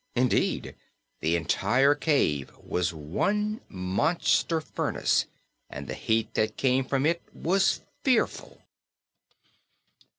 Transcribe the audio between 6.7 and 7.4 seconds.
from it